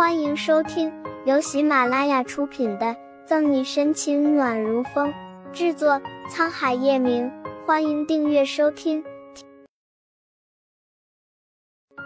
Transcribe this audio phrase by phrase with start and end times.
[0.00, 0.90] 欢迎收听
[1.26, 2.86] 由喜马拉雅出品的
[3.26, 5.12] 《赠你深情暖如风》，
[5.52, 7.30] 制作沧海夜明。
[7.66, 9.04] 欢迎订阅收听。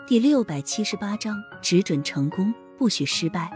[0.09, 3.49] 第六百七十八章：只准成功，不许失败。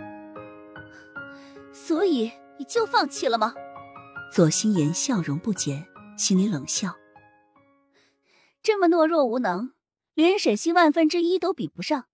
[1.73, 2.30] 所以
[2.61, 3.52] 你就放弃了吗？
[4.32, 5.84] 左心言笑容不减，
[6.16, 6.95] 心里冷笑：
[8.62, 9.73] 这么懦弱无能，
[10.14, 12.05] 连沈西万分之一都比不上，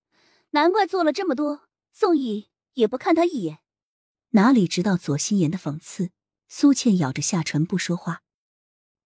[0.52, 1.60] 难怪做了这么多。
[1.96, 3.60] 宋毅也不看他一眼，
[4.30, 6.10] 哪里知道左心言的讽刺？
[6.48, 8.24] 苏倩咬着下唇不说话。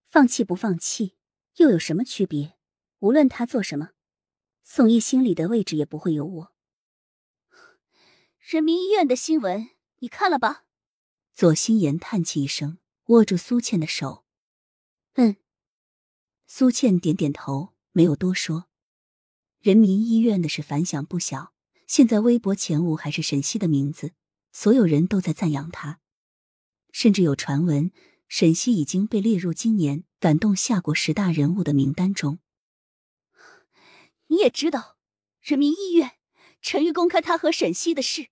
[0.07, 1.15] 放弃不放弃
[1.57, 2.57] 又有什么区别？
[2.97, 3.91] 无论他做什么，
[4.63, 6.53] 宋毅心里的位置也不会有我。
[8.39, 9.69] 人民医院的新闻
[9.99, 10.65] 你看了吧？
[11.35, 14.25] 左心言叹气一声，握住苏倩的手。
[15.13, 15.35] 嗯。
[16.47, 18.65] 苏倩点点头，没有多说。
[19.59, 21.53] 人民医院的事反响不小。
[21.89, 24.11] 现在微博前五还是沈西的名字，
[24.51, 25.99] 所有人都在赞扬他，
[26.91, 27.91] 甚至有传闻
[28.27, 32.37] 沈西已经被列入今年感动夏国十大人物的名单中。
[34.27, 34.97] 你也知道，
[35.41, 36.11] 人民医院
[36.61, 38.27] 陈玉公开他和沈西的事，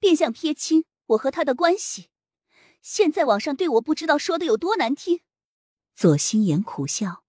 [0.00, 2.08] 变相撇清我和他的关系。
[2.80, 5.20] 现在网上对我不知道说的有多难听。
[5.94, 7.22] 左心言苦笑，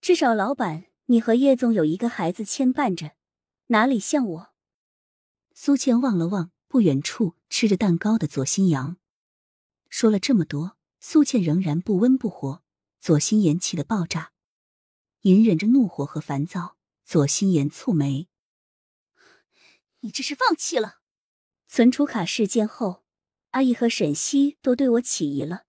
[0.00, 3.16] 至少老板，你和叶总有一个孩子牵绊着，
[3.66, 4.49] 哪里像我？
[5.62, 8.96] 苏倩望了望不远处吃着蛋糕的左心阳，
[9.90, 12.62] 说了这么多，苏倩仍然不温不火。
[12.98, 14.32] 左心言气得爆炸，
[15.20, 16.78] 隐忍着怒火和烦躁。
[17.04, 18.30] 左心言蹙眉
[20.00, 21.00] ：“你这是放弃了？
[21.68, 23.04] 存储卡事件后，
[23.50, 25.66] 阿姨和沈西都对我起疑了，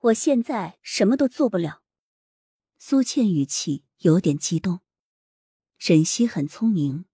[0.00, 1.82] 我现在什么都做不了。”
[2.78, 4.80] 苏倩语气有点激动。
[5.78, 7.06] 沈西很聪明。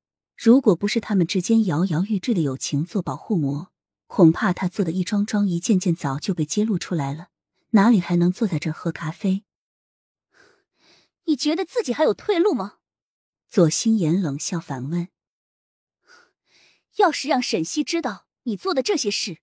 [0.43, 3.71] 如果不是他们之间摇摇欲坠的友情做保护膜，
[4.07, 7.29] 恐怕他做的一桩桩一件件早就被揭露出来了，
[7.73, 9.45] 哪里还能坐在这儿喝咖啡？
[11.25, 12.79] 你觉得自己还有退路吗？
[13.51, 15.09] 左心言冷笑反问
[16.97, 19.43] ：“要是让沈西知道你做的这些事，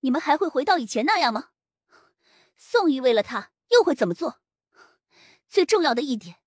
[0.00, 1.50] 你们还会回到以前那样吗？
[2.56, 4.40] 宋玉为了他又会怎么做？
[5.48, 6.38] 最重要的一点，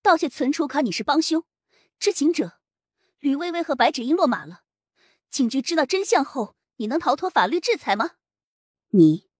[0.00, 1.44] 盗窃存储卡你是帮凶，
[1.98, 2.60] 知情者。”
[3.24, 4.64] 吕薇薇和白芷英落马了，
[5.30, 8.16] 警局知道真相后，你能逃脱法律制裁吗？
[8.90, 9.30] 你，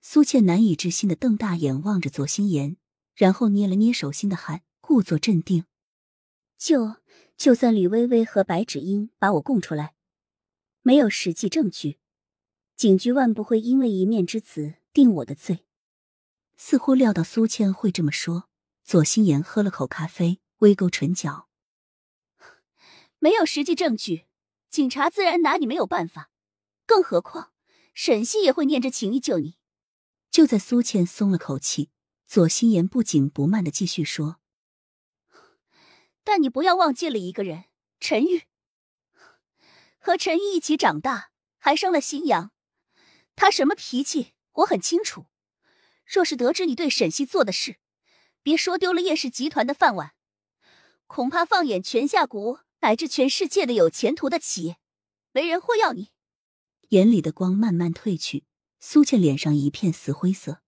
[0.00, 2.76] 苏倩难以置信的瞪大眼望着左心言，
[3.16, 5.64] 然后捏了捏手心的汗，故作镇定。
[6.56, 6.94] 就
[7.36, 9.96] 就算吕薇薇和白芷英把我供出来，
[10.82, 11.98] 没有实际证据，
[12.76, 15.66] 警局万不会因为一面之词定我的罪。
[16.56, 18.48] 似乎料到苏倩会这么说，
[18.84, 21.48] 左心言喝了口咖啡，微勾唇角。
[23.22, 24.26] 没有实际证据，
[24.68, 26.32] 警察自然拿你没有办法。
[26.84, 27.52] 更何况
[27.94, 29.54] 沈西也会念着情义救你。
[30.28, 31.92] 就在苏倩松了口气，
[32.26, 34.40] 左心言不紧不慢的继续说
[36.24, 37.66] ：“但你不要忘记了一个人，
[38.00, 38.42] 陈玉。
[40.00, 42.50] 和陈玉一起长大，还生了新阳。
[43.36, 45.26] 他什么脾气，我很清楚。
[46.04, 47.76] 若是得知你对沈西做的事，
[48.42, 50.14] 别说丢了叶氏集团的饭碗，
[51.06, 54.76] 恐怕放眼全下国。”乃至全世界的有前途的企业，
[55.32, 56.10] 没人会要你。
[56.88, 58.44] 眼里的光慢慢褪去，
[58.80, 60.62] 苏倩脸上一片死灰色。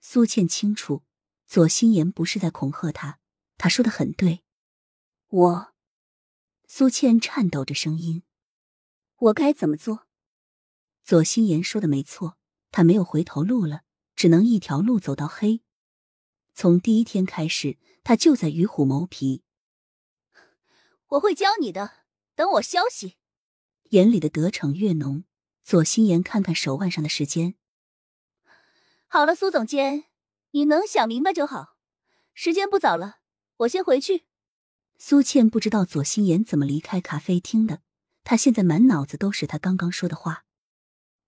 [0.00, 1.04] 苏倩清楚，
[1.46, 3.20] 左心言不是在恐吓他，
[3.58, 4.42] 他说的很对。
[5.28, 5.74] 我，
[6.66, 8.22] 苏倩颤抖着声音
[9.16, 10.06] ：“我该怎么做？”
[11.04, 12.38] 左心言说的没错，
[12.70, 13.82] 他没有回头路了，
[14.16, 15.60] 只能一条路走到黑。
[16.54, 19.42] 从第一天开始，他就在与虎谋皮。
[21.08, 22.04] 我会教你的，
[22.34, 23.16] 等我消息。
[23.90, 25.24] 眼里的得逞越浓，
[25.64, 27.54] 左心言看看手腕上的时间。
[29.06, 30.04] 好了，苏总监，
[30.50, 31.76] 你能想明白就好。
[32.34, 33.20] 时间不早了，
[33.58, 34.24] 我先回去。
[34.98, 37.80] 苏倩不知道左心言怎么离开咖啡厅的，
[38.22, 40.44] 他现在满脑子都是他刚刚说的话，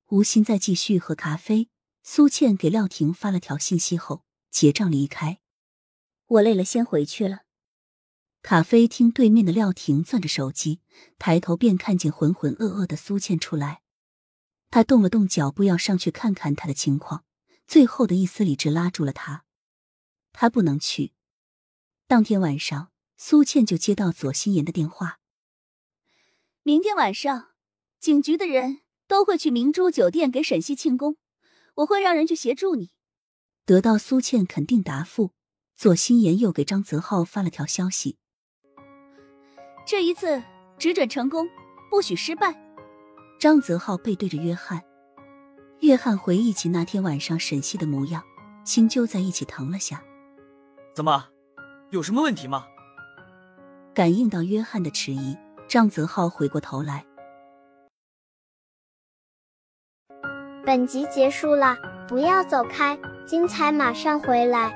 [0.09, 1.71] 无心再继续喝咖啡。
[2.03, 5.41] 苏倩给廖婷发了条信息后结账离开。
[6.27, 7.43] 我累了，先回去了。
[8.43, 10.81] 咖啡厅对面的廖婷攥着手机，
[11.19, 13.83] 抬头便看见浑浑噩噩的苏倩出来。
[14.71, 17.25] 他动了动脚步，要上去看看她的情况，
[17.67, 19.45] 最后的一丝理智拉住了他。
[20.33, 21.13] 他不能去。
[22.07, 25.21] 当天晚上，苏倩就接到左心言的电话：
[26.63, 27.51] 明天晚上，
[27.99, 31.19] 警局的人都会去明珠酒店给沈西庆功，
[31.77, 32.91] 我会让人去协助你。
[33.67, 35.33] 得到苏倩肯定答复，
[35.77, 38.17] 左心言又给张泽浩发了条消息。
[39.91, 40.41] 这一次
[40.79, 41.49] 只准成功，
[41.91, 42.55] 不许失败。
[43.41, 44.81] 张泽浩背对着约翰，
[45.81, 48.23] 约翰回忆起那天晚上沈西的模样，
[48.65, 50.01] 心揪在一起疼了下。
[50.95, 51.27] 怎么，
[51.91, 52.69] 有什么问题吗？
[53.93, 57.05] 感应到约翰的迟疑，张泽浩回过头来。
[60.65, 61.77] 本集结束了，
[62.07, 62.97] 不要走开，
[63.27, 64.73] 精彩马上回来。